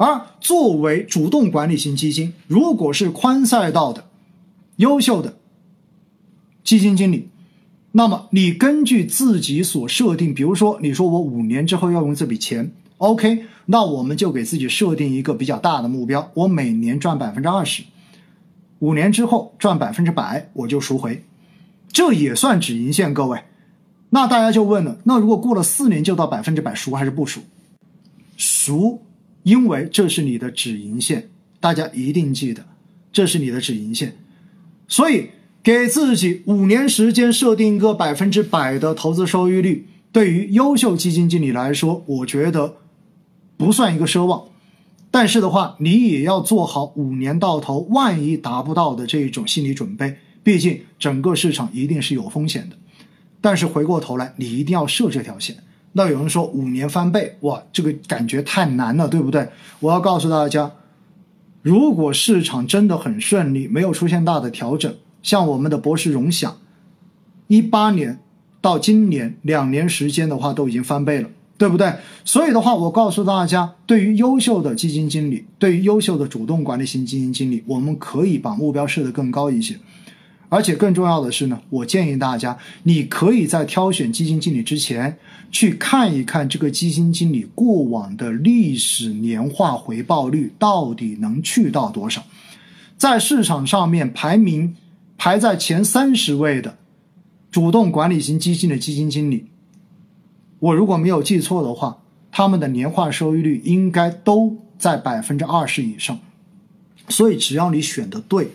[0.00, 4.06] 而作为主动管理型基金，如果是宽赛道的、
[4.76, 5.36] 优秀的
[6.64, 7.28] 基金经理，
[7.92, 17.82] 那么你根据自己所设定，比如说你说我五年之后要用这笔钱，OK，那我们就给自己设定一个比较大的目标，我每年赚百分之二十，
[18.78, 21.22] 五年之后赚百分之百，我就赎回，
[21.92, 23.38] 这也算止盈线，各位。
[24.08, 27.42] 那大家就问了，那如果过了四年就到百分之百赎还是不赎？
[28.38, 29.02] 赎。
[29.42, 32.66] 因为这是你的止盈线，大家一定记得，
[33.12, 34.16] 这是你的止盈线，
[34.86, 35.30] 所以
[35.62, 42.76] 给自己五年时间设定一个百分之百的投资收益率，对于优秀基金经理来说，我觉得
[43.56, 44.44] 不算一个奢望。
[45.10, 52.76] 但是的话，你也要做好五年到头万一达不到的这一种心理准备，毕竟整个市场一定是有风险的。
[53.40, 55.56] 但是回过头来，你一定要设这条线。
[55.92, 59.48] 那有人说五年翻倍，哇，这个感觉太难了，对不对？
[59.80, 60.70] 我要告诉大家，
[61.62, 66.56] 如果市场真的很顺利，没有出现大的调整，像我们的博士荣享，
[67.48, 68.20] 一八年
[68.60, 71.92] 到今年两年时间的话，都已经翻倍了，对不对？
[72.24, 79.76] 所以的话，我告诉大家，对于优秀的基金经理，对于优秀的主动管理型基金经理，我们可以把目标设得更高一些。
[80.50, 85.16] 而且更重要的是呢，我建议大家，你可以在挑选基金经理之前，
[85.50, 92.22] 去看一看这个基金经理过往的历史年化回报率到底能去到多少。
[92.98, 94.76] 在市场上面排名
[95.16, 96.76] 排在前三十位的
[97.50, 99.46] 主动管理型基金的基金经理，
[100.58, 106.18] 我如果没有记错的话，他们的年化收益率应该都在百分之二十以上。
[107.08, 108.50] 所以只要你选的对，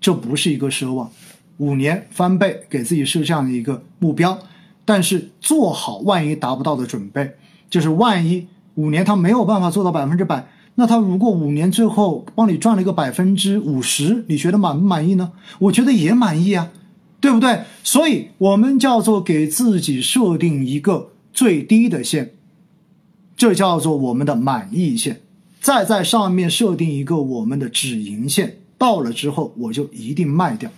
[0.00, 1.10] 这不是一个奢望。
[1.58, 4.38] 五年翻倍，给自己设这样的一个目标，
[4.84, 7.32] 但是做好万一达不到的准备，
[7.70, 15.32] 就是万一五年他没有办法做到百分之百，那他如果五年最后帮你赚了一个百分之五十，你觉得满不满意呢？
[15.60, 16.70] 我觉得也满意啊，
[17.20, 17.62] 对不对？
[17.82, 22.34] 所以我们叫做给自己设定一个最低的线，
[23.34, 25.22] 这叫做我们的满意线，
[25.62, 30.70] 再在上面设定一个我们的止盈线，到了之后我就一定卖掉。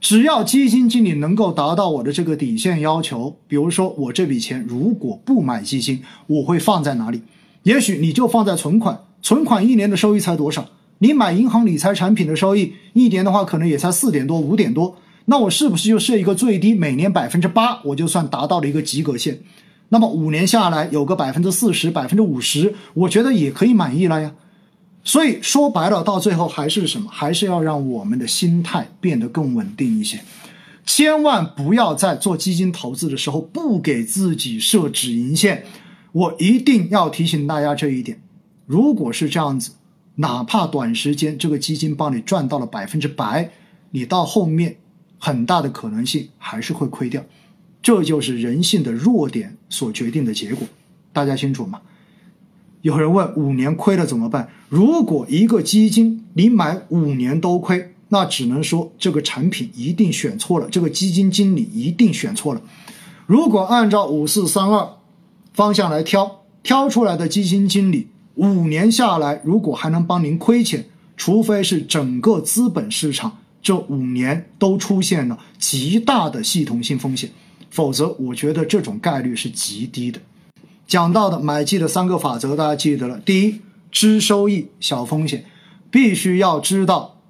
[0.00, 7.22] 只要基金经理能够达到我的这个底线要求，比如说我这笔钱如果不买基金，我会放在哪里？
[7.62, 10.68] 也许你就放在存款，存款一年的收益才多少？
[10.98, 14.96] 你买银行理财产品的收益一年的话，可能也才四点多、五点多。
[15.24, 19.40] 那我是不是就设一个最低，每年百分之八，我就算达到了一个及格线？
[19.88, 24.32] 那么五年下来有个百分之四十、百分之五十，我觉得也可以满意了呀。
[25.06, 27.08] 所以说白了，到最后还是什么？
[27.08, 30.20] 还是要让我们的心态变得更稳定一些。
[30.84, 35.64] 千万不要在做基金投资的时候不给自己设止盈线。
[36.10, 38.20] 我一定要提醒大家这一点。
[38.66, 39.70] 如果是这样子，
[40.16, 43.50] 哪怕短时间这个基金帮你赚到了百分之百，
[43.92, 44.76] 你到后面
[45.18, 47.24] 很大的可能性还是会亏掉。
[47.80, 50.66] 这就是人性的弱点所决定的结果。
[51.12, 51.80] 大家清楚吗？
[52.86, 54.48] 有人问五年亏了怎么办？
[54.68, 62.62] 如果一个基金你买五年都亏，那只能说这个产品一定选错了，这个基金经理一定选错了。
[63.26, 64.88] 如果按照五四三二
[65.52, 70.84] 方向来挑，挑出来的基金经理五年下来，如果还能帮您亏钱，
[71.16, 77.28] 除非是整个资本市场这五年都出现了极大的系统性风险，
[77.68, 80.20] 否则我觉得这种概率是极低的。
[80.86, 83.18] 讲到的买基的三个法则，大家记得了。
[83.18, 83.60] 第一，
[83.90, 85.44] 知收益小风险，
[85.90, 87.20] 必须要知道，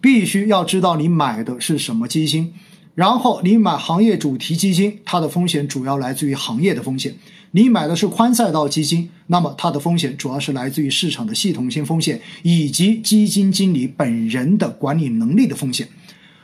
[0.00, 2.54] 必须要知道你买的是什么基金。
[2.94, 7.12] 然后你买行业主题基金，它的风险主要来自于行业的风险；
[7.52, 15.86] 你买的是宽赛道基金，那么它的风险主要是来自于市场的系统性风险以及基金经理本人的管理能力的风险。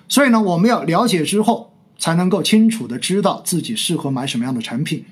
[0.09, 5.05] 所以呢，我们要了解之后，才能够清楚的知道自己适合买什么样的产品。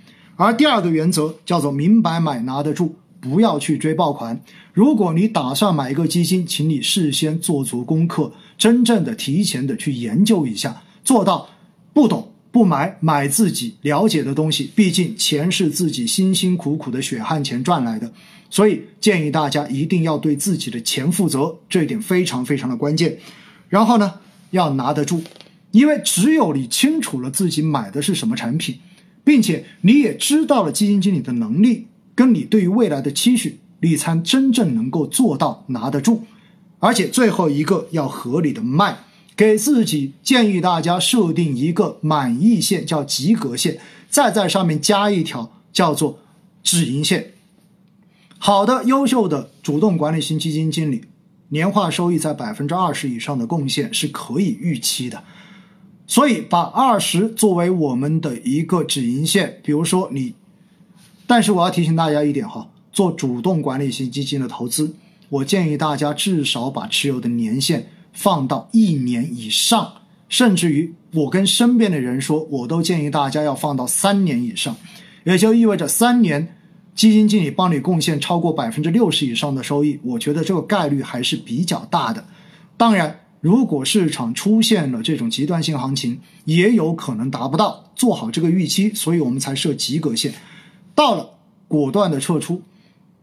[0.43, 4.43] 而第二个原则叫做明白买拿得住，不要去追爆款。
[4.73, 11.49] 如果你打算买一个基金，请你事先做足功课，真正的提前的去研究一下，做到
[11.93, 14.69] 不懂不买，买自己了解的东西。
[14.75, 18.13] 毕竟钱是自己辛辛苦苦的血汗钱赚来的，
[18.51, 23.17] 所以建议大家一定要对自己的钱负责，这一点非常非常的关键。
[23.69, 24.15] 然后呢，
[24.51, 25.23] 要拿得住，
[25.71, 28.81] 因为只有你清楚了自己买的是什么产品。
[29.25, 36.25] 并且你也知道了基金经理的能力，跟你对于未来的期许，你才真正能够做到拿得住。
[36.81, 38.99] 而且最后一个要合理的卖，
[39.37, 43.79] 给自己建议大家设定一个满意线，叫及格线，
[44.09, 46.19] 再在上面加一条叫做
[46.65, 47.35] 止盈线。
[48.39, 51.03] 好的、优秀的主动管理型基金经理，
[51.51, 55.23] 年化收益在百分之二十以上的贡献是可以预期的。
[56.07, 60.35] 所以，把二十作为我们的一个止盈线，比如说你，
[61.27, 64.95] 但是我要提醒大家一点哈，做主动管理型基金的投资，
[65.29, 69.95] 我建议大家至少把持有的年限放到一年以上，
[70.29, 74.77] 甚至于我跟身边的人说，我都建议大家要放到三年以上，
[75.25, 76.57] 也就意味着三年。
[76.95, 82.23] 基金经理帮你贡献超过百分之六十以上的收益，我觉得这个概率还是比较大的。
[82.77, 90.33] 当然，如果市场出现了这种极端性行情，也有可能达不到，做好这个预期，所以我们才设及格线。
[90.95, 91.31] 到了，
[91.67, 92.63] 果断的撤出，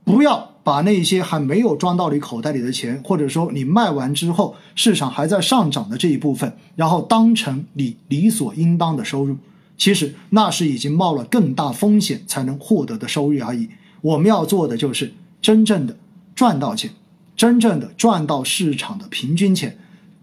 [0.04, 9.38] 不要把那些还没有装到你口袋里的钱，或者说你卖完之后市场还在上涨的这一部分，然后当成你理所应当的收入。
[9.77, 13.69] 其实那是已经冒了更大风险才能获得的收入而已。
[14.01, 15.95] 我们要做的就是真正的
[16.36, 16.92] 赚到钱，
[17.38, 19.77] 真正的赚到市场的平均钱，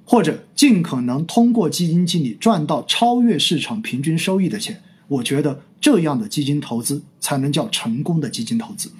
[0.07, 4.81] 或者尽可能通过基金经理赚到超越市场平均收益的钱。
[5.09, 8.91] 我觉得这样的基金投资才能叫成功的基金投资。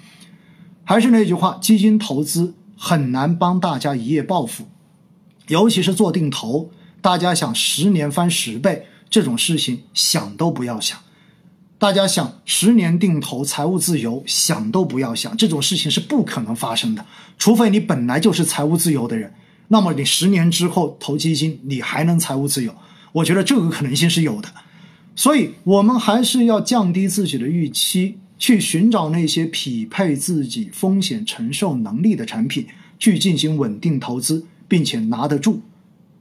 [0.83, 4.67] 还是那句话，基金投资很难帮大家一夜暴富，
[5.47, 6.69] 尤其是做定投，
[7.01, 8.85] 大家想十年翻十倍。
[9.09, 10.99] 这种事情想都不要想，
[11.79, 17.05] 大家想十年定投财务自由，想都不要想，这种事情是不可能发生的。
[17.37, 19.33] 除非你本来就是财务自由的人，
[19.69, 22.73] 那么你十年之后投基金，你还能财务自由？
[23.11, 24.49] 我觉得这个可能性是有的。
[25.15, 32.67] 所以，我们还是要降低自己的预期，去寻找那些匹配自己风险承受能力的产品，
[32.99, 35.61] 去进行稳定投资，并且拿得住，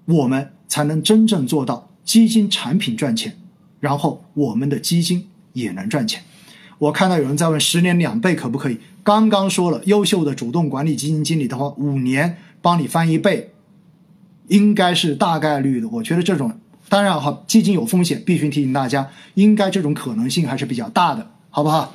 [0.07, 1.91] 我们才能真正做到。
[2.05, 3.37] 基金产品赚钱，
[3.81, 6.23] 然后我们的基金也能赚钱。
[6.79, 8.79] 我看到有人在问十年两倍可不可以？
[9.03, 13.53] 刚刚说了，优秀的主动管理基金经理的话，五年帮你翻一倍，
[14.49, 15.87] 应该是大概率的。
[15.87, 16.59] 我觉得这种
[16.89, 21.95] 当然哈，基金有风险，必须提醒大家，应该这种可能性还是比较大的，好不好？